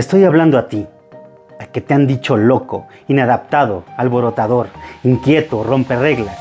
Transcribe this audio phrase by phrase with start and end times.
[0.00, 0.86] Estoy hablando a ti,
[1.58, 4.68] a que te han dicho loco, inadaptado, alborotador,
[5.04, 6.38] inquieto, rompe reglas.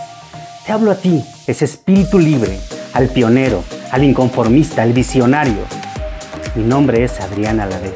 [0.65, 2.57] Te hablo a ti, ese espíritu libre,
[2.93, 5.65] al pionero, al inconformista, al visionario.
[6.55, 7.91] Mi nombre es Adriana Alavés.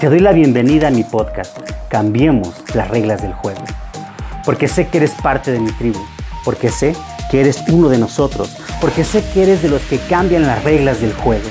[0.00, 1.56] Te doy la bienvenida a mi podcast.
[1.88, 3.62] Cambiemos las reglas del juego.
[4.44, 6.00] Porque sé que eres parte de mi tribu.
[6.44, 6.96] Porque sé
[7.30, 8.58] que eres uno de nosotros.
[8.80, 11.48] Porque sé que eres de los que cambian las reglas del juego.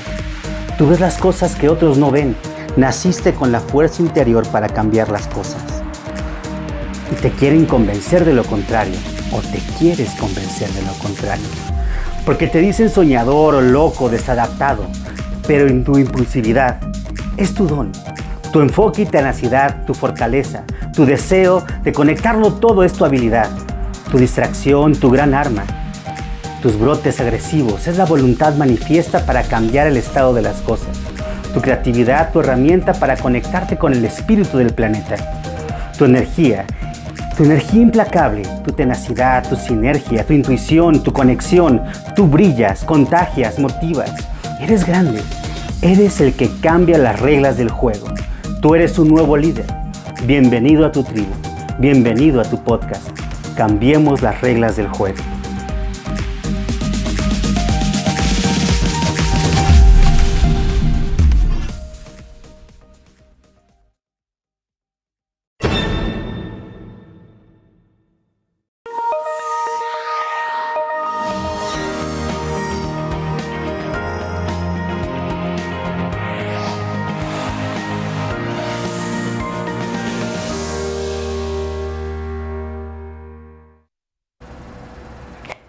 [0.76, 2.36] Tú ves las cosas que otros no ven
[2.76, 5.62] Naciste con la fuerza interior para cambiar las cosas.
[7.10, 8.96] Y te quieren convencer de lo contrario,
[9.30, 11.44] o te quieres convencer de lo contrario.
[12.24, 14.86] Porque te dicen soñador o loco, desadaptado,
[15.46, 16.80] pero en tu impulsividad
[17.36, 17.92] es tu don.
[18.54, 23.50] Tu enfoque y tenacidad, tu fortaleza, tu deseo de conectarlo todo es tu habilidad.
[24.10, 25.64] Tu distracción, tu gran arma.
[26.62, 31.01] Tus brotes agresivos es la voluntad manifiesta para cambiar el estado de las cosas
[31.52, 35.16] tu creatividad, tu herramienta para conectarte con el espíritu del planeta,
[35.96, 36.64] tu energía,
[37.36, 41.82] tu energía implacable, tu tenacidad, tu sinergia, tu intuición, tu conexión,
[42.16, 44.12] tú brillas, contagias, motivas.
[44.60, 45.22] Eres grande,
[45.82, 48.08] eres el que cambia las reglas del juego.
[48.60, 49.66] Tú eres un nuevo líder.
[50.24, 51.32] Bienvenido a tu tribu,
[51.78, 53.08] bienvenido a tu podcast.
[53.56, 55.18] Cambiemos las reglas del juego.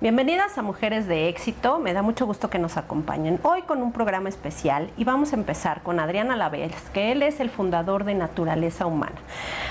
[0.04, 3.94] Bienvenidas a Mujeres de Éxito, me da mucho gusto que nos acompañen hoy con un
[3.94, 8.14] programa especial y vamos a empezar con Adrián Alavés, que él es el fundador de
[8.14, 9.16] Naturaleza Humana.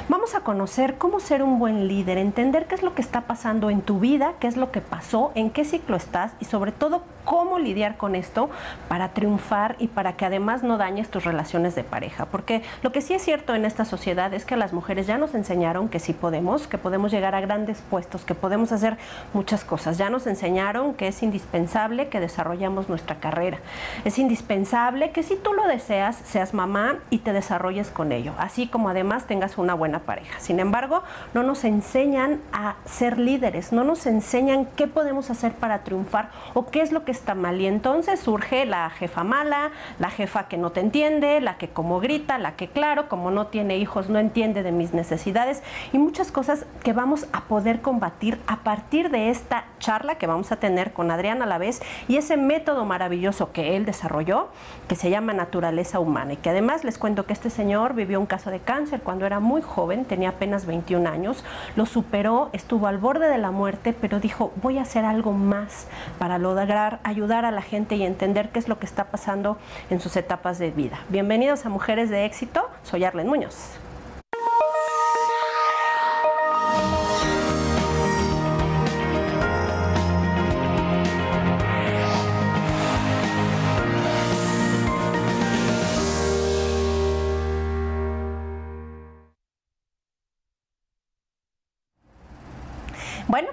[0.09, 3.69] Vamos a conocer cómo ser un buen líder, entender qué es lo que está pasando
[3.69, 7.03] en tu vida, qué es lo que pasó, en qué ciclo estás y sobre todo
[7.33, 8.51] cómo lidiar con esto
[8.89, 12.27] para triunfar y para que además no dañes tus relaciones de pareja.
[12.27, 15.35] Porque lo que sí es cierto en esta sociedad es que las mujeres ya nos
[15.35, 18.99] enseñaron que sí podemos, que podemos llegar a grandes puestos, que podemos hacer
[19.33, 19.97] muchas cosas.
[19.97, 23.61] Ya nos enseñaron que es indispensable que desarrollemos nuestra carrera.
[24.05, 28.67] Es indispensable que si tú lo deseas, seas mamá y te desarrolles con ello, así
[28.67, 30.39] como además tengas una buena pareja.
[30.39, 35.83] Sin embargo, no nos enseñan a ser líderes, no nos enseñan qué podemos hacer para
[35.83, 37.61] triunfar o qué es lo que está mal.
[37.61, 42.01] Y entonces surge la jefa mala, la jefa que no te entiende, la que como
[42.01, 45.63] grita, la que claro, como no tiene hijos, no entiende de mis necesidades
[45.93, 50.51] y muchas cosas que vamos a poder combatir a partir de esta charla que vamos
[50.51, 54.49] a tener con Adrián a la vez y ese método maravilloso que él desarrolló,
[54.89, 58.27] que se llama naturaleza humana y que además les cuento que este señor vivió un
[58.27, 61.45] caso de cáncer cuando era muy joven, tenía apenas 21 años,
[61.77, 65.87] lo superó, estuvo al borde de la muerte, pero dijo, voy a hacer algo más
[66.19, 69.59] para lograr ayudar a la gente y entender qué es lo que está pasando
[69.91, 71.01] en sus etapas de vida.
[71.09, 73.79] Bienvenidos a Mujeres de Éxito, soy Arlen Muñoz.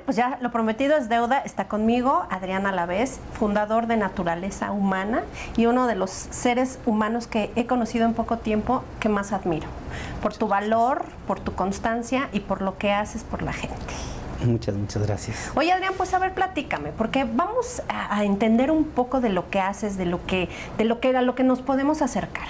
[0.09, 1.38] Pues ya lo prometido es deuda.
[1.38, 5.22] Está conmigo Adrián Alavés, fundador de Naturaleza Humana
[5.56, 9.68] y uno de los seres humanos que he conocido en poco tiempo que más admiro.
[10.24, 13.78] Por tu valor, por tu constancia y por lo que haces por la gente.
[14.44, 15.52] Muchas, muchas gracias.
[15.53, 19.59] Oye, Adrián, pues a ver, platícame, porque vamos a, entender un poco de lo que
[19.59, 20.50] haces, de lo que,
[20.80, 22.48] de lo que, a lo que nos podemos acercar.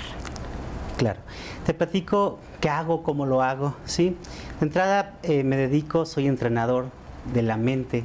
[0.95, 1.19] Claro.
[1.65, 4.15] Te platico qué hago, cómo lo hago, ¿sí?
[4.61, 6.97] De entrada eh, me dedico, soy entrenador
[7.33, 8.03] de la mente.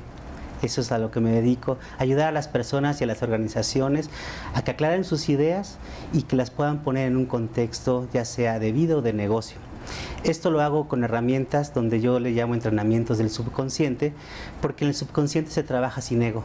[0.63, 4.09] Eso es a lo que me dedico, ayudar a las personas y a las organizaciones
[4.55, 5.79] a que aclaren sus ideas
[6.13, 9.59] y que las puedan poner en un contexto ya sea de vida o de negocio.
[10.23, 14.15] Esto lo hago con herramientas donde yo le llamo entrenamientos del subconsciente,
[14.63, 16.45] porque en el subconsciente se trabaja sin ego.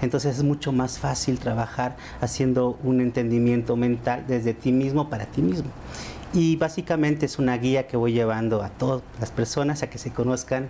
[0.00, 5.42] Entonces es mucho más fácil trabajar haciendo un entendimiento mental desde ti mismo para ti
[5.42, 5.70] mismo.
[6.32, 10.10] Y básicamente es una guía que voy llevando a todas las personas a que se
[10.10, 10.68] conozcan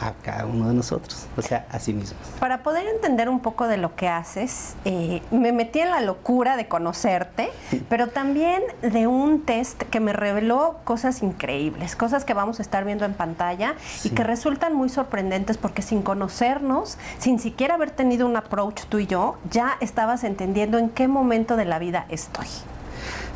[0.00, 2.20] a cada uno de nosotros, o sea, a sí mismos.
[2.40, 6.56] Para poder entender un poco de lo que haces, eh, me metí en la locura
[6.56, 7.50] de conocerte,
[7.88, 12.84] pero también de un test que me reveló cosas increíbles, cosas que vamos a estar
[12.84, 13.74] viendo en pantalla
[14.04, 18.98] y que resultan muy sorprendentes porque sin conocernos, sin siquiera haber tenido un approach tú
[18.98, 22.46] y yo, ya estabas entendiendo en qué momento de la vida estoy.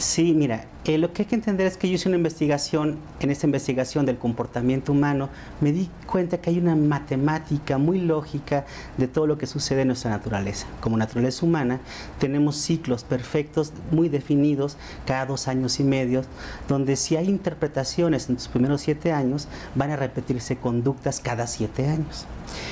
[0.02, 3.30] Sí, mira, eh, lo que hay que entender es que yo hice una investigación, en
[3.30, 5.28] esta investigación del comportamiento humano,
[5.60, 8.66] me di cuenta que hay una matemática muy lógica
[8.98, 10.66] de todo lo que sucede en nuestra naturaleza.
[10.80, 11.78] Como naturaleza humana,
[12.18, 14.76] tenemos ciclos perfectos, muy definidos,
[15.06, 16.24] cada dos años y medio,
[16.66, 19.46] donde si hay interpretaciones en tus primeros siete años,
[19.76, 22.26] van a repetirse conductas cada siete años.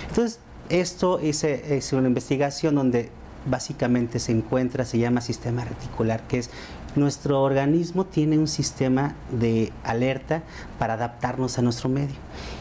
[0.08, 3.08] Entonces, esto hice, es una investigación donde
[3.46, 6.50] básicamente se encuentra, se llama sistema reticular, que es
[6.96, 10.42] nuestro organismo tiene un sistema de alerta
[10.78, 12.16] para adaptarnos a nuestro medio.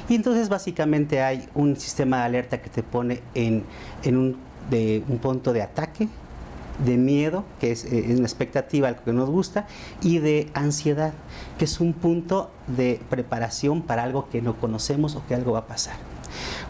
[0.07, 3.63] Y entonces básicamente hay un sistema de alerta que te pone en,
[4.05, 4.37] un,
[4.69, 6.07] de, un punto de ataque,
[6.85, 9.67] de miedo, que es, eh, una expectativa, algo que nos gusta,
[10.01, 11.13] y de ansiedad,
[11.57, 15.59] que es un punto de preparación para algo que no conocemos o que algo va
[15.59, 15.95] a pasar.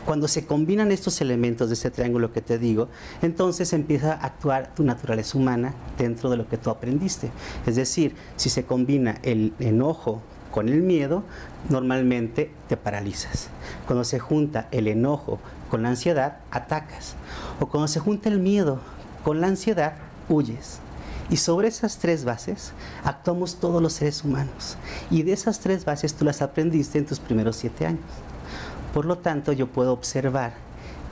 [0.06, 2.88] Cuando se combinan estos elementos de este triángulo que te digo,
[3.22, 7.32] entonces empieza a actuar tu naturaleza humana dentro de lo que tú aprendiste.
[7.66, 10.22] Es decir, si se combina el enojo
[10.52, 11.24] con el miedo,
[11.70, 13.50] normalmente te paralizas.
[13.86, 15.40] Cuando se junta el enojo
[15.70, 17.16] con la ansiedad, atacas.
[17.60, 18.80] O cuando se junta el miedo
[19.24, 19.94] con la ansiedad,
[20.28, 20.80] huyes.
[21.30, 22.72] Y sobre esas tres bases
[23.04, 24.78] actuamos todos los seres humanos.
[25.12, 28.02] Y de esas tres bases tú las aprendiste en tus primeros siete años.
[28.94, 30.54] Por lo tanto, yo puedo observar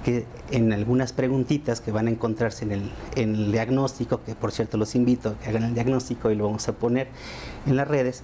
[0.03, 4.95] que en algunas preguntitas que van a encontrarse en el, diagnóstico, que por cierto los
[4.95, 7.07] invito a que hagan el diagnóstico y lo vamos a poner
[7.65, 8.23] en las redes,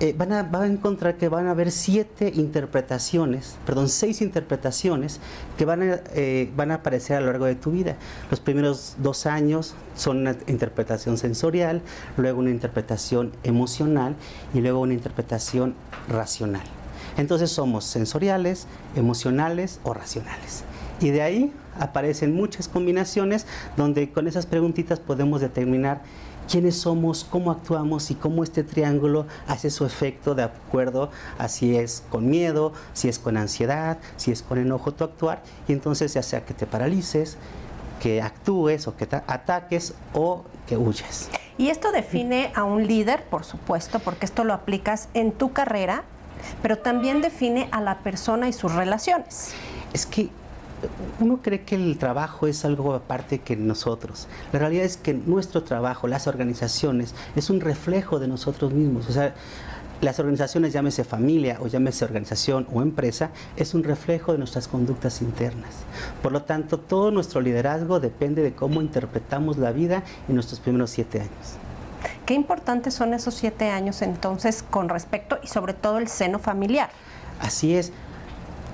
[0.00, 5.20] eh, van, a, encontrar que van a haber siete interpretaciones, perdón, seis interpretaciones
[5.56, 7.96] que van a, eh, van a aparecer a lo largo de tu vida.
[8.30, 11.82] Los primeros dos años son una interpretación sensorial,
[12.16, 14.16] luego una interpretación emocional
[14.52, 15.74] y luego una interpretación
[16.08, 16.79] racional.
[17.20, 20.64] Entonces somos sensoriales, emocionales o racionales.
[21.00, 23.46] Y de ahí aparecen muchas combinaciones
[23.76, 26.00] donde con esas preguntitas podemos determinar
[26.50, 31.76] quiénes somos, cómo actuamos y cómo este triángulo hace su efecto de acuerdo a si
[31.76, 35.42] es con miedo, si es con ansiedad, si es con enojo tu actuar.
[35.68, 37.36] Y entonces ya sea que te paralices,
[38.00, 41.28] que actúes o que ataques o que huyes.
[41.58, 46.04] Y esto define a un líder, por supuesto, porque esto lo aplicas en tu carrera
[46.62, 49.52] pero también define a la persona y sus relaciones.
[49.92, 50.30] Es que
[51.20, 54.28] uno cree que el trabajo es algo aparte que nosotros.
[54.52, 59.08] La realidad es que nuestro trabajo, las organizaciones, es un reflejo de nosotros mismos.
[59.08, 59.34] O sea,
[60.00, 65.20] las organizaciones, llámese familia o llámese organización o empresa, es un reflejo de nuestras conductas
[65.20, 65.70] internas.
[66.22, 70.90] Por lo tanto, todo nuestro liderazgo depende de cómo interpretamos la vida en nuestros primeros
[70.90, 71.58] siete años.
[72.30, 76.88] Qué importantes son esos siete años entonces con respecto y sobre todo el seno familiar.
[77.40, 77.90] Así es.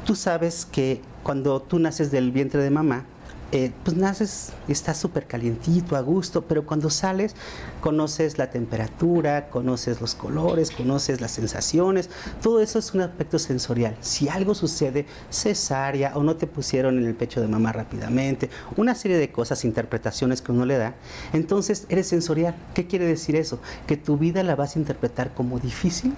[0.05, 3.07] Tú sabes que cuando tú naces del vientre de mamá,
[3.53, 7.37] eh, pues naces, estás súper calientito, a gusto, pero cuando sales
[7.81, 12.11] conoces la temperatura, conoces los colores, conoces las sensaciones,
[12.43, 13.97] todo eso es un aspecto sensorial.
[14.01, 18.97] Si algo sucede, cesárea o no te pusieron en el pecho de mamá rápidamente, una
[18.97, 20.95] serie de cosas, interpretaciones que uno le da,
[21.33, 22.57] entonces eres sensorial.
[22.75, 23.61] ¿Qué quiere decir eso?
[23.87, 26.15] Que tu vida la vas a interpretar como difícil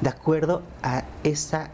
[0.00, 1.70] de acuerdo a esa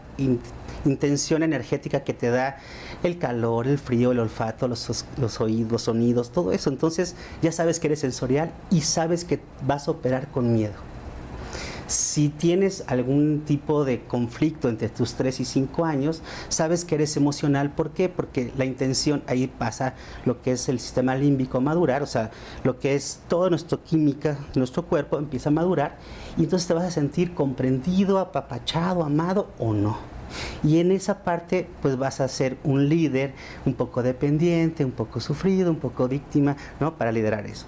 [0.85, 2.57] intención energética que te da
[3.03, 6.69] el calor, el frío, el olfato, los, los oídos, los sonidos, todo eso.
[6.69, 10.94] Entonces ya sabes que eres sensorial y sabes que vas a operar con miedo.
[11.87, 17.15] Si tienes algún tipo de conflicto entre tus 3 y 5 años, sabes que eres
[17.15, 17.71] emocional.
[17.71, 18.09] ¿Por qué?
[18.09, 19.93] Porque la intención, ahí pasa
[20.25, 22.31] lo que es el sistema límbico madurar, o sea,
[22.63, 25.97] lo que es toda nuestra química, nuestro cuerpo empieza a madurar
[26.37, 29.97] y entonces te vas a sentir comprendido, apapachado, amado o no.
[30.63, 33.33] Y en esa parte pues vas a ser un líder
[33.65, 36.95] un poco dependiente, un poco sufrido, un poco víctima, ¿no?
[36.97, 37.65] Para liderar eso.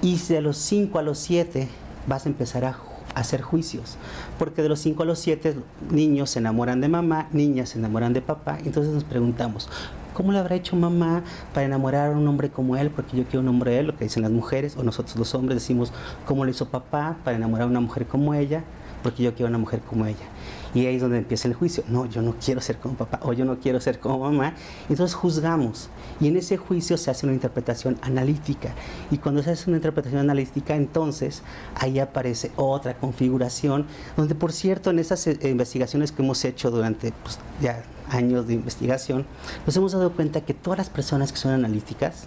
[0.00, 1.68] Y de los 5 a los 7
[2.06, 2.72] vas a empezar a
[3.14, 3.96] hacer juicios,
[4.38, 5.56] porque de los 5 a los 7
[5.90, 9.68] niños se enamoran de mamá, niñas se enamoran de papá, entonces nos preguntamos,
[10.14, 11.22] ¿cómo le habrá hecho mamá
[11.54, 12.90] para enamorar a un hombre como él?
[12.90, 15.34] Porque yo quiero un hombre de él, lo que dicen las mujeres, o nosotros los
[15.34, 15.92] hombres decimos,
[16.26, 18.64] ¿cómo le hizo papá para enamorar a una mujer como ella?
[19.02, 20.26] Porque yo quiero una mujer como ella.
[20.74, 21.84] Y ahí es donde empieza el juicio.
[21.88, 24.54] No, yo no quiero ser como papá o yo no quiero ser como mamá.
[24.88, 25.90] Entonces juzgamos.
[26.20, 28.74] Y en ese juicio se hace una interpretación analítica.
[29.10, 31.42] Y cuando se hace una interpretación analítica, entonces
[31.74, 33.86] ahí aparece otra configuración,
[34.16, 38.54] donde por cierto en esas eh, investigaciones que hemos hecho durante pues, ya años de
[38.54, 39.26] investigación,
[39.66, 42.26] nos hemos dado cuenta que todas las personas que son analíticas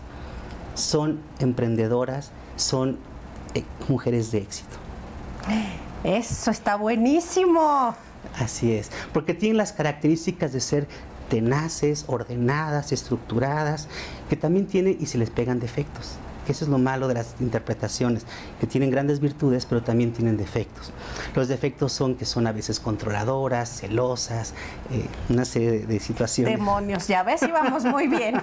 [0.74, 2.98] son emprendedoras, son
[3.54, 4.76] eh, mujeres de éxito.
[6.04, 7.96] Eso está buenísimo.
[8.38, 10.88] Así es, porque tienen las características de ser
[11.30, 13.88] tenaces, ordenadas, estructuradas,
[14.30, 16.18] que también tienen y se les pegan defectos.
[16.46, 18.26] Que eso es lo malo de las interpretaciones,
[18.60, 20.92] que tienen grandes virtudes, pero también tienen defectos.
[21.36, 24.54] Los defectos son que son a veces controladoras, celosas,
[24.92, 26.58] eh, una serie de, situaciones.
[26.58, 28.42] Demonios, ya ves, íbamos muy bien.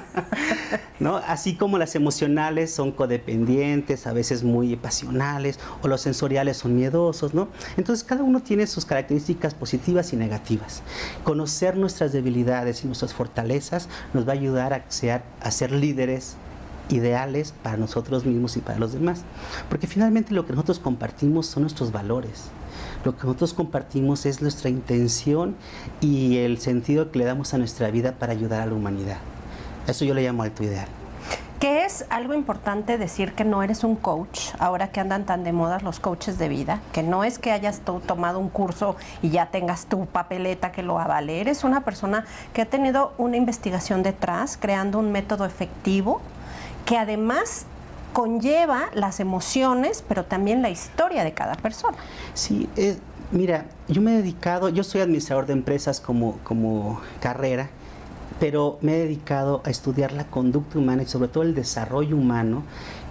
[1.00, 1.16] ¿No?
[1.16, 7.34] Así como las emocionales son codependientes, a veces muy pasionales, o los sensoriales son miedosos,
[7.34, 7.48] ¿no?
[7.76, 10.82] Entonces cada uno tiene sus características positivas y negativas.
[11.24, 14.84] Conocer nuestras debilidades y nuestras fortalezas nos va a ayudar a,
[15.40, 16.36] a ser líderes
[16.92, 19.22] ideales para nosotros mismos y para los demás.
[19.68, 22.44] Porque finalmente lo que nosotros compartimos son nuestros valores.
[23.04, 25.56] Lo que nosotros compartimos es nuestra intención
[26.00, 29.18] y el sentido que le damos a nuestra vida para ayudar a la humanidad.
[29.86, 30.86] Eso yo le llamo alto ideal.
[31.58, 35.52] Que es algo importante decir que no eres un coach, ahora que andan tan de
[35.52, 39.46] moda los coaches de vida, que no es que hayas tomado un curso y ya
[39.46, 44.58] tengas tu papeleta que lo avale, eres una persona que ha tenido una investigación detrás,
[44.60, 46.20] creando un método efectivo
[46.84, 47.66] que además
[48.12, 51.96] conlleva las emociones, pero también la historia de cada persona.
[52.34, 52.68] Sí,
[53.30, 57.70] mira, yo me he dedicado, yo soy administrador de empresas como, como carrera,
[58.38, 62.64] pero me he dedicado a estudiar la conducta humana y sobre todo el desarrollo humano,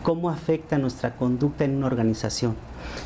[0.04, 2.56] cómo afecta nuestra conducta en una organización.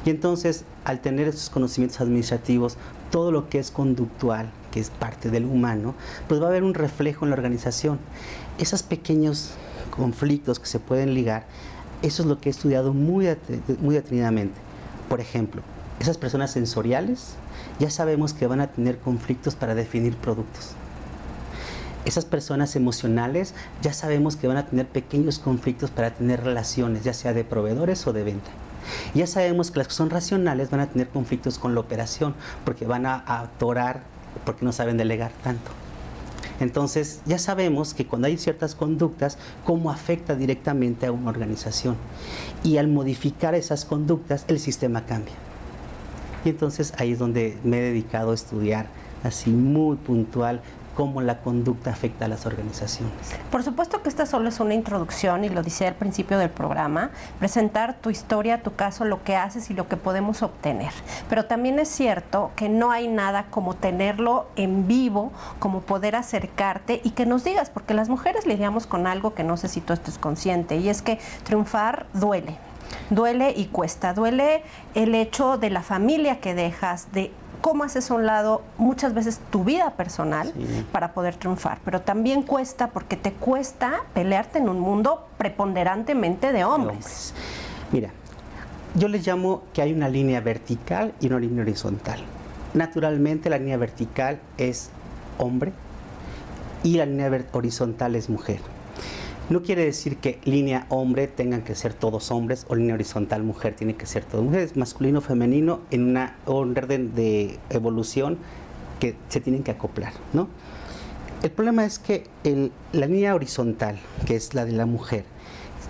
[0.05, 2.77] Y entonces, al tener esos conocimientos administrativos,
[3.11, 5.93] todo lo que es conductual, que es parte del humano,
[6.27, 7.99] pues va a haber un reflejo en la organización.
[8.57, 9.51] Esos pequeños
[9.95, 11.45] conflictos que se pueden ligar,
[12.01, 13.27] eso es lo que he estudiado muy,
[13.79, 14.55] muy detenidamente.
[15.09, 15.61] Por ejemplo,
[15.99, 17.35] esas personas sensoriales
[17.79, 20.71] ya sabemos que van a tener conflictos para definir productos.
[22.05, 27.13] Esas personas emocionales ya sabemos que van a tener pequeños conflictos para tener relaciones, ya
[27.13, 28.51] sea de proveedores o de venta.
[29.15, 32.85] Ya sabemos que las que son racionales van a tener conflictos con la operación porque
[32.85, 34.01] van a atorar
[34.43, 35.71] porque no saben delegar tanto.
[36.59, 41.95] Entonces ya sabemos que cuando hay ciertas conductas, cómo afecta directamente a una organización.
[42.63, 45.33] Y al modificar esas conductas, el sistema cambia.
[46.45, 48.87] Y entonces ahí es donde me he dedicado a estudiar
[49.23, 50.61] así muy puntual
[50.95, 53.13] cómo la conducta afecta a las organizaciones.
[53.51, 57.11] Por supuesto que esta solo es una introducción y lo dice al principio del programa,
[57.37, 60.91] presentar tu historia, tu caso, lo que haces y lo que podemos obtener.
[61.29, 67.01] Pero también es cierto que no hay nada como tenerlo en vivo, como poder acercarte
[67.03, 69.93] y que nos digas, porque las mujeres lidiamos con algo que no sé si tú
[69.93, 72.57] estés consciente y es que triunfar duele.
[73.09, 77.31] Duele y cuesta, duele el hecho de la familia que dejas, de
[77.65, 80.53] cómo haces a un lado muchas veces tu vida personal
[80.91, 86.63] para poder triunfar, pero también cuesta porque te cuesta pelearte en un mundo preponderantemente de
[86.63, 87.33] hombres.
[87.91, 88.11] Mira,
[88.93, 92.19] yo les llamo que hay una línea vertical y una línea horizontal.
[92.75, 94.91] Naturalmente la línea vertical es
[95.39, 95.71] hombre
[96.83, 98.59] y la línea horizontal es mujer.
[99.47, 103.75] No quiere decir que línea hombre tengan que ser todos hombres o línea horizontal mujer
[103.75, 108.39] tiene que ser todo mujeres, masculino, femenino en una orden de evolución
[108.99, 110.47] que se tienen que acoplar, ¿no?
[111.43, 112.23] El problema es que
[112.91, 115.25] la línea horizontal, que es la de la mujer,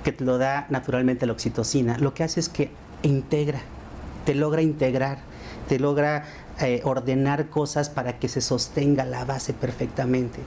[0.03, 2.71] que te lo da naturalmente la oxitocina, lo que hace es que
[3.03, 3.61] integra,
[4.25, 5.19] te logra integrar,
[5.69, 6.25] te logra
[6.59, 10.39] eh, ordenar cosas para que se sostenga la base perfectamente.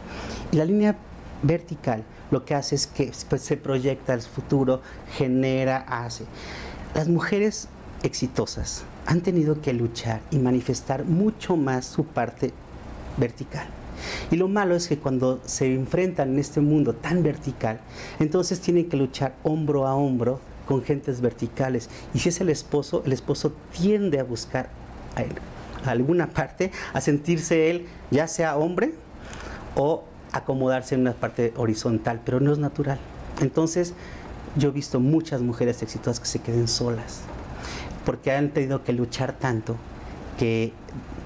[0.53, 0.97] Y la línea
[1.43, 4.83] vertical lo que hace es que pues, se proyecta el futuro,
[5.17, 6.25] genera, hace.
[6.95, 7.69] Las mujeres
[8.03, 12.53] exitosas han tenido que luchar y manifestar mucho más su parte
[13.17, 13.67] vertical.
[14.31, 17.81] Y lo malo es que cuando se enfrentan en este mundo tan vertical,
[18.21, 21.89] entonces tienen que luchar hombro a hombro con gentes verticales.
[22.15, 24.69] Y si es el esposo, el esposo tiende a buscar
[25.17, 28.95] a, a alguna parte, a sentirse él ya sea hombre
[29.75, 32.99] o acomodarse en una parte horizontal, pero no es natural.
[33.41, 33.95] Entonces,
[34.57, 37.21] yo he visto muchas mujeres exitosas que se queden solas,
[38.05, 39.77] porque han tenido que luchar tanto
[40.39, 40.73] que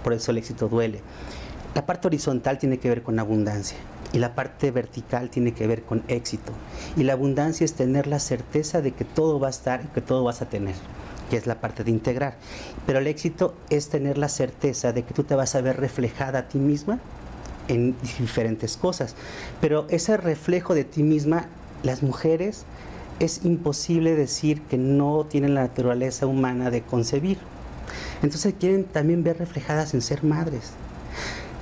[0.03, 1.01] por eso el éxito duele.
[1.75, 3.79] La parte horizontal tiene que ver con abundancia
[4.13, 6.53] y la parte vertical tiene que ver con éxito.
[6.97, 10.03] Y la abundancia es tener la certeza de que todo va a estar y que
[10.03, 10.75] todo vas a tener,
[11.31, 12.37] que es la parte de integrar.
[12.87, 16.41] Pero el éxito es tener la certeza de que tú te vas a ver reflejada
[16.41, 16.99] a ti misma
[17.69, 19.15] en diferentes cosas.
[19.61, 21.47] Pero ese reflejo de ti misma,
[21.83, 22.65] las mujeres,
[23.21, 27.39] es imposible decir que no tienen la naturaleza humana de concebir.
[28.23, 30.73] Entonces quieren también ver reflejadas en ser madres.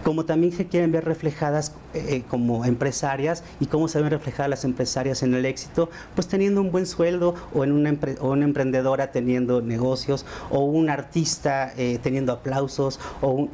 [0.04, 4.48] Como también se quieren ver reflejadas eh, eh, como empresarias y cómo se ven reflejadas
[4.48, 8.44] las empresarias en el éxito, pues teniendo un buen sueldo o en una, o una
[8.44, 13.50] emprendedora teniendo negocios o un artista eh, teniendo aplausos o un,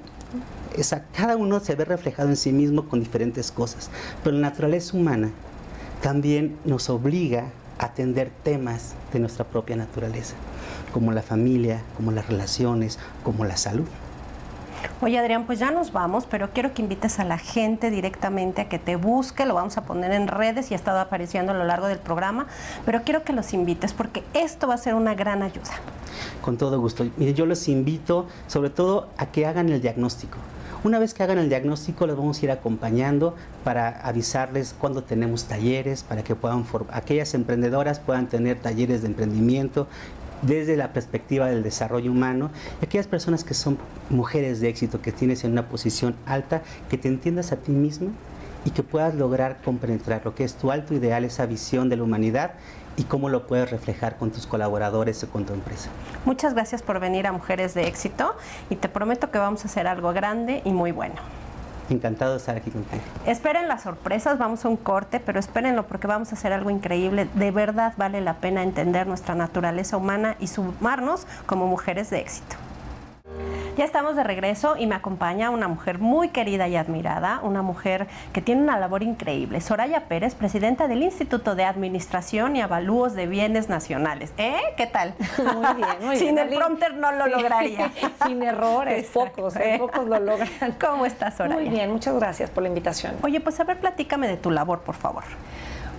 [1.14, 3.90] cada uno se ve reflejado en sí mismo con diferentes cosas,
[4.22, 5.30] pero la naturaleza humana
[6.02, 10.34] también nos obliga atender temas de nuestra propia naturaleza,
[10.92, 13.86] como la familia, como las relaciones, como la salud.
[15.00, 18.68] Oye Adrián, pues ya nos vamos, pero quiero que invites a la gente directamente a
[18.68, 21.64] que te busque, lo vamos a poner en redes y ha estado apareciendo a lo
[21.64, 22.46] largo del programa,
[22.84, 25.72] pero quiero que los invites porque esto va a ser una gran ayuda.
[26.40, 27.04] Con todo gusto.
[27.16, 30.38] Mire, yo los invito sobre todo a que hagan el diagnóstico.
[30.84, 35.44] Una vez que hagan el diagnóstico, los vamos a ir acompañando para avisarles cuando tenemos
[35.44, 39.88] talleres, para que puedan aquellas emprendedoras puedan tener talleres de emprendimiento
[40.42, 42.50] desde la perspectiva del desarrollo humano
[42.82, 43.78] aquellas personas que son
[44.10, 48.10] mujeres de éxito, que tienes en una posición alta, que te entiendas a ti mismo
[48.64, 52.02] y que puedas lograr compenetrar lo que es tu alto ideal, esa visión de la
[52.02, 52.52] humanidad
[52.96, 55.90] y cómo lo puedes reflejar con tus colaboradores o con tu empresa.
[56.24, 58.34] Muchas gracias por venir a Mujeres de Éxito
[58.70, 61.14] y te prometo que vamos a hacer algo grande y muy bueno.
[61.88, 63.02] Encantado de estar aquí contigo.
[63.26, 67.28] Esperen las sorpresas, vamos a un corte, pero espérenlo porque vamos a hacer algo increíble.
[67.34, 72.56] De verdad vale la pena entender nuestra naturaleza humana y sumarnos como mujeres de éxito.
[73.76, 78.06] Ya estamos de regreso y me acompaña una mujer muy querida y admirada, una mujer
[78.32, 79.60] que tiene una labor increíble.
[79.60, 84.32] Soraya Pérez, presidenta del Instituto de Administración y Avalúos de Bienes Nacionales.
[84.38, 84.56] ¿Eh?
[84.78, 85.12] ¿Qué tal?
[85.38, 87.92] Muy bien, muy Sin el prompter no lo lograría.
[88.26, 89.76] Sin errores, pocos, ¿eh?
[89.78, 90.48] pocos lo logran.
[90.80, 91.60] ¿Cómo estás, Soraya?
[91.60, 93.16] Muy bien, muchas gracias por la invitación.
[93.22, 95.24] Oye, pues a ver, platícame de tu labor, por favor.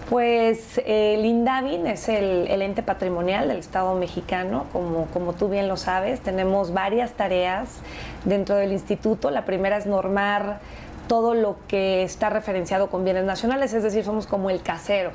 [0.10, 5.76] Pues el INDAVIN es el, ente patrimonial del Estado mexicano, como, como tú bien lo
[5.76, 6.22] sabes.
[6.22, 7.80] Tenemos varias tareas
[8.24, 9.32] dentro del instituto.
[9.32, 10.60] La primera es normar
[11.10, 15.12] todo lo que está referenciado con bienes nacionales, es decir, somos como el casero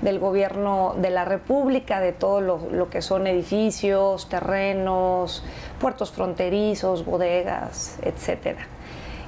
[0.00, 5.44] del gobierno de la República, de todo lo, lo, que son edificios, terrenos,
[5.80, 8.66] puertos fronterizos, bodegas, etcétera.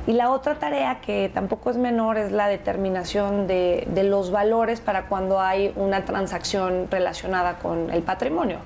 [0.05, 5.07] Y la otra tarea que tampoco es menor es la determinación de, los valores para
[5.07, 8.59] cuando hay una transacción relacionada con el patrimonio.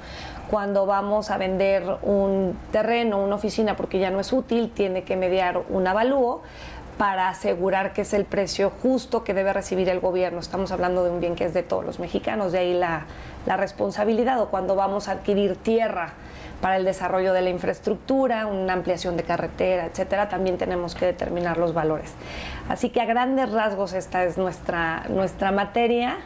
[0.51, 5.17] Cuando vamos a vender un terreno, una oficina, porque ya no es útil, tiene que
[5.17, 6.43] mediar un avalúo
[6.97, 10.41] para asegurar que es el precio justo que debe recibir el gobierno.
[10.41, 13.05] Estamos hablando de un bien que es de todos los mexicanos, de ahí la,
[13.47, 14.41] responsabilidad.
[14.41, 16.15] O cuando vamos a adquirir tierra,
[16.61, 21.59] para el desarrollo de la infraestructura, una ampliación de carretera, etcétera, también tenemos que determinar
[21.59, 22.13] los valores.
[22.69, 26.17] Así que a grandes rasgos esta es nuestra, nuestra materia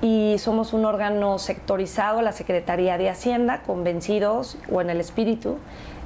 [0.00, 5.58] y somos un órgano sectorizado, la Secretaría de Hacienda, convencidos o en el espíritu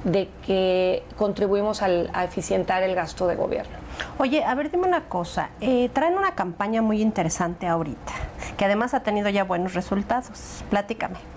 [0.03, 3.75] de que contribuimos al, a eficientar el gasto de gobierno.
[4.19, 5.49] Oye, a ver, dime una cosa.
[5.59, 8.13] Eh, traen una campaña muy interesante ahorita,
[8.55, 10.63] que además ha tenido ya buenos resultados.
[10.69, 11.36] Platícame.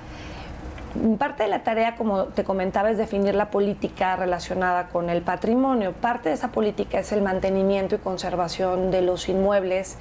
[1.19, 5.93] Parte de la tarea, como te comentaba, es definir la política relacionada con el patrimonio.
[5.93, 9.99] Parte de esa política es el mantenimiento y conservación de los inmuebles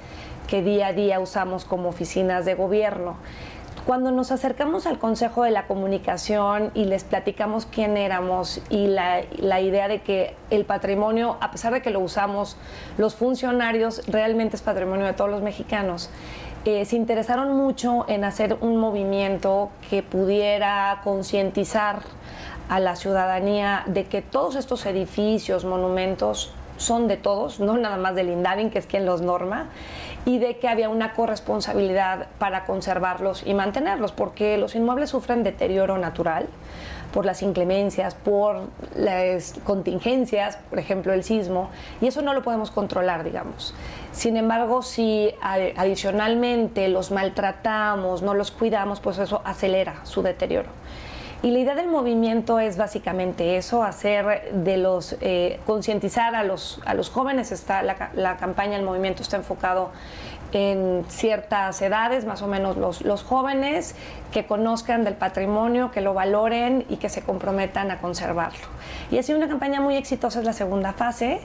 [0.48, 3.16] que día a día usamos como oficinas de gobierno.
[3.86, 9.22] Cuando nos acercamos al Consejo de la Comunicación y les platicamos quién éramos y la,
[9.38, 12.56] la, idea de que el patrimonio, a pesar de que lo usamos
[12.98, 16.10] los funcionarios, realmente es patrimonio de todos los mexicanos,
[16.64, 22.02] eh, se interesaron mucho en hacer un movimiento que pudiera concientizar
[22.68, 28.14] a la ciudadanía de que todos estos edificios, monumentos, son de todos, no nada más
[28.14, 29.66] del INDAVIN, que es quien los norma,
[30.24, 35.98] y de que había una corresponsabilidad para conservarlos y mantenerlos, porque los inmuebles sufren deterioro
[35.98, 36.46] natural
[37.12, 41.70] por las inclemencias, por las contingencias, por ejemplo el sismo,
[42.00, 43.74] y eso no lo podemos controlar, digamos.
[44.12, 50.68] Sin embargo, si adicionalmente los maltratamos, no los cuidamos, pues eso acelera su deterioro.
[51.42, 56.82] Y la idea del movimiento es básicamente eso, hacer de los, eh, concientizar a los,
[56.84, 59.90] a los jóvenes, está la, campaña, el movimiento está enfocado
[60.52, 63.94] en ciertas edades, más o menos los, los jóvenes,
[64.32, 68.66] que conozcan del patrimonio, que lo valoren y que se comprometan a conservarlo.
[69.10, 71.40] Y ha sido una campaña muy exitosa, es la segunda fase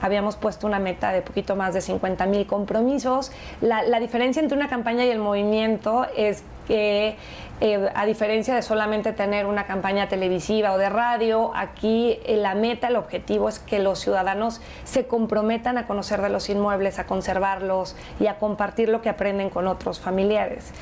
[0.00, 3.32] habíamos puesto una meta de poquito más de 50 mil compromisos.
[3.60, 7.16] La, la, diferencia entre una campaña y el movimiento es que
[7.60, 12.54] eh, a diferencia de solamente tener una campaña televisiva o de radio, aquí eh, la
[12.54, 17.06] meta, el objetivo es que los ciudadanos se comprometan a conocer de los inmuebles, a
[17.06, 20.72] conservarlos y a compartir lo que aprenden con otros familiares.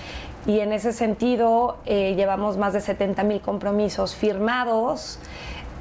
[0.46, 5.18] Y en ese sentido eh, llevamos más de 70 mil compromisos firmados.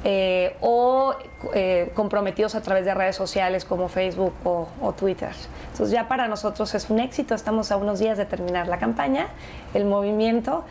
[0.08, 1.16] Eh, o
[1.52, 5.32] eh, comprometidos a través de redes sociales como Facebook o, Twitter.
[5.72, 9.26] Entonces ya para nosotros es un éxito, estamos a unos días de terminar la campaña,
[9.74, 10.62] el movimiento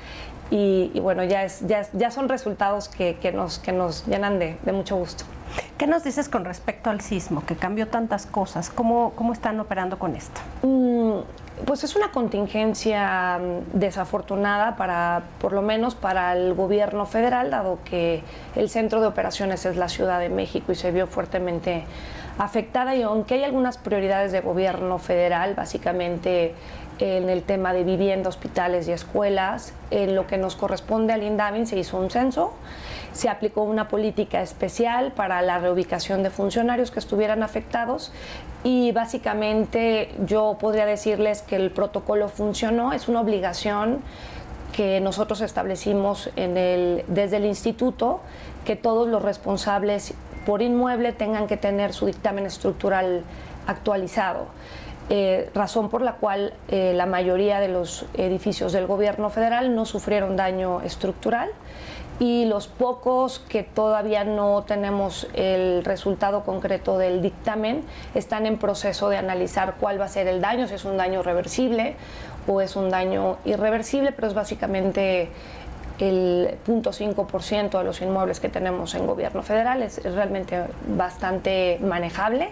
[0.49, 4.55] y, bueno, ya, es, ya, ya, son resultados que, que, nos, que nos llenan de,
[4.63, 5.25] de mucho gusto.
[5.77, 8.69] ¿Qué nos dices con respecto al sismo, que cambió tantas cosas?
[8.69, 10.39] ¿Cómo, cómo están operando con esto?
[10.63, 11.19] Mm,
[11.65, 17.79] pues es una contingencia mm, desafortunada para, por lo menos para el gobierno federal, dado
[17.83, 18.23] que
[18.55, 21.83] el centro de operaciones es la Ciudad de México y se vio fuertemente
[22.37, 26.53] afectada y aunque hay algunas prioridades de gobierno federal, básicamente
[26.99, 31.67] en el tema de vivienda, hospitales y escuelas, en lo que nos corresponde al INDAVIN
[31.67, 32.53] se hizo un censo,
[33.15, 38.11] se aplicó una política especial para la reubicación de funcionarios que estuvieran afectados
[38.63, 43.99] y básicamente yo podría decirles que el protocolo funcionó, es una obligación
[44.73, 48.19] que nosotros establecimos desde el instituto
[48.65, 50.13] que todos los responsables
[50.45, 53.23] por inmueble tengan que tener su dictamen estructural
[53.65, 54.47] actualizado.
[55.09, 59.85] Eh, razón por la cual eh, la mayoría de los edificios del gobierno federal no
[59.85, 61.51] sufrieron daño estructural
[62.19, 69.09] y los pocos que todavía no tenemos el resultado concreto del dictamen están en proceso
[69.09, 71.95] de analizar cuál va a ser el daño, si es un daño reversible
[72.47, 75.29] o es un daño irreversible, pero es básicamente
[75.99, 82.49] el 0.5% de los inmuebles que tenemos en gobierno federal es, realmente bastante manejable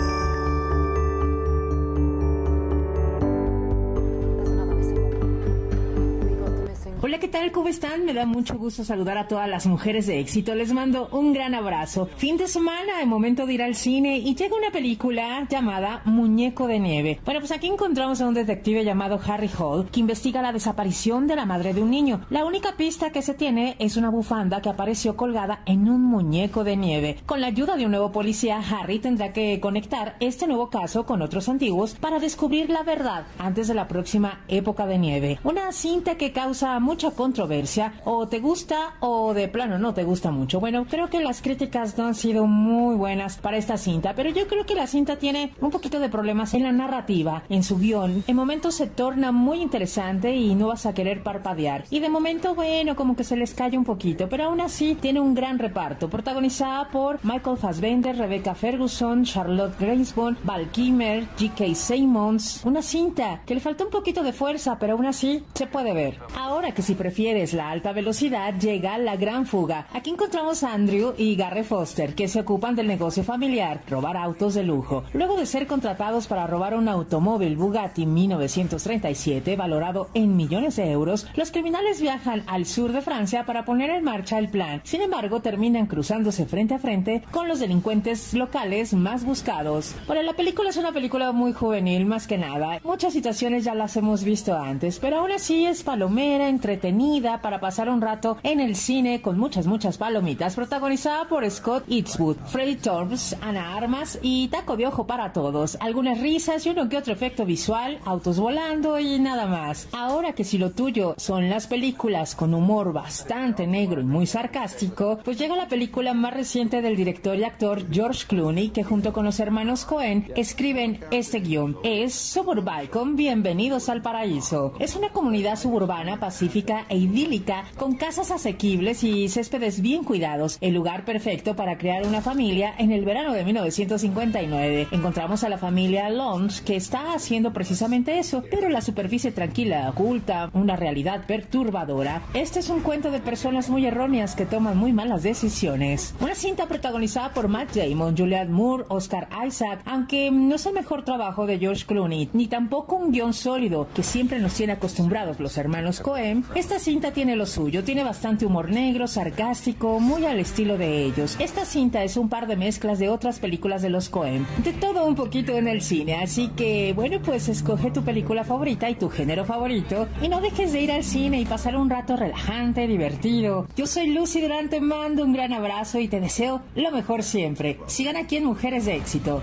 [7.15, 7.51] Hola, ¿qué tal?
[7.54, 8.04] ¿Cómo están?
[8.04, 10.54] Me da mucho gusto saludar a todas las mujeres de éxito.
[10.54, 12.10] Les mando un gran abrazo.
[12.17, 16.67] Fin de semana, el momento de ir al cine y llega una película llamada Muñeco
[16.67, 17.21] de Nieve.
[17.23, 21.38] Bueno, pues aquí encontramos a un detective llamado Harry Hall que investiga la desaparición de
[21.38, 22.19] la madre de un niño.
[22.30, 26.65] La única pista que se tiene es una bufanda que apareció colgada en un muñeco
[26.65, 27.19] de nieve.
[27.25, 31.21] Con la ayuda de un nuevo policía, Harry tendrá que conectar este nuevo caso con
[31.21, 35.39] otros antiguos para descubrir la verdad antes de la próxima época de nieve.
[35.45, 40.31] Una cinta que causa mucho controversia, o te gusta o de plano no te gusta
[40.31, 40.59] mucho.
[40.59, 44.47] Bueno, creo que las críticas no han sido muy buenas para esta cinta, pero yo
[44.47, 48.23] creo que la cinta tiene un poquito de problemas en la narrativa, en su guion.
[48.27, 51.85] En momentos se torna muy interesante y no vas a querer parpadear.
[51.89, 55.19] Y de momento, bueno, como que se les cae un poquito, pero aún así tiene
[55.19, 61.75] un gran reparto, protagonizada por Michael Fassbender, Rebecca Ferguson, Charlotte Gainsbourg, Val Kimmer, G.K.
[61.75, 62.61] Simmons.
[62.63, 66.19] Una cinta que le falta un poquito de fuerza, pero aún así se puede ver.
[66.35, 69.88] Ahora que si prefieres la alta velocidad, llega la gran fuga.
[69.93, 74.53] Aquí encontramos a Andrew y Gary Foster, que se ocupan del negocio familiar, robar autos
[74.55, 75.03] de lujo.
[75.13, 81.27] Luego de ser contratados para robar un automóvil Bugatti 1937 valorado en millones de euros,
[81.36, 84.81] los criminales viajan al sur de Francia para poner en marcha el plan.
[84.84, 89.95] Sin embargo, terminan cruzándose frente a frente con los delincuentes locales más buscados.
[90.08, 92.79] Bueno, la película es una película muy juvenil, más que nada.
[92.84, 97.59] Muchas situaciones ya las hemos visto antes, pero aún así es palomera, entre entretenida para
[97.59, 102.75] pasar un rato en el cine con muchas, muchas palomitas, protagonizada por Scott Eastwood, Freddy
[102.75, 105.77] Torbs, Ana Armas y taco de ojo para todos.
[105.79, 109.88] Algunas risas y uno que otro efecto visual, autos volando y nada más.
[109.93, 115.19] Ahora que si lo tuyo son las películas con humor bastante negro y muy sarcástico,
[115.23, 119.23] pues llega la película más reciente del director y actor George Clooney, que junto con
[119.23, 121.77] los hermanos Cohen escriben este guion.
[121.83, 124.73] Es Suburbalcom, bienvenidos al paraíso.
[124.79, 130.73] Es una comunidad suburbana pacífica e idílica, con casas asequibles y céspedes bien cuidados, el
[130.73, 134.88] lugar perfecto para crear una familia en el verano de 1959.
[134.91, 140.49] Encontramos a la familia Lons que está haciendo precisamente eso, pero la superficie tranquila oculta
[140.54, 142.23] una realidad perturbadora.
[142.34, 146.15] Este es un cuento de personas muy erróneas que toman muy malas decisiones.
[146.19, 151.06] Una cinta protagonizada por Matt Damon, Juliette Moore, Oscar Isaac, aunque no es el mejor
[151.06, 155.58] trabajo de George Clooney, ni tampoco un guion sólido que siempre nos tiene acostumbrados los
[155.58, 160.77] hermanos Cohen, esta cinta tiene lo suyo, tiene bastante humor negro, sarcástico, muy al estilo
[160.77, 161.35] de ellos.
[161.39, 165.05] Esta cinta es un par de mezclas de otras películas de los Cohen, de todo
[165.05, 169.09] un poquito en el cine, así que bueno, pues escoge tu película favorita y tu
[169.09, 173.67] género favorito y no dejes de ir al cine y pasar un rato relajante, divertido.
[173.75, 177.79] Yo soy Lucy Durán, te mando un gran abrazo y te deseo lo mejor siempre.
[177.87, 179.41] Sigan aquí en Mujeres de Éxito.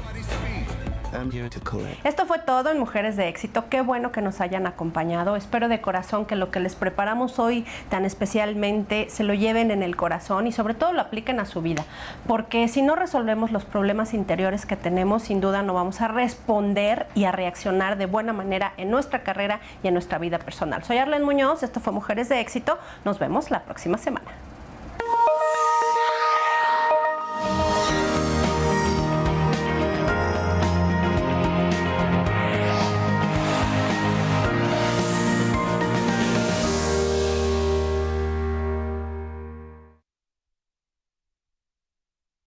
[2.05, 3.65] Esto fue todo en Mujeres de Éxito.
[3.69, 5.37] Qué bueno que nos hayan acompañado.
[5.37, 9.83] Espero de corazón que lo que les preparamos hoy tan especialmente se lo lleven en
[9.83, 11.85] el corazón y sobre todo lo apliquen a su vida.
[12.27, 17.07] Porque si no resolvemos los problemas interiores que tenemos, sin duda no vamos a responder
[17.15, 20.83] y a reaccionar de buena manera en nuestra carrera y en nuestra vida personal.
[20.85, 22.79] Soy Arlen Muñoz, esto fue Mujeres de Éxito.
[23.05, 24.52] Nos vemos la próxima semana.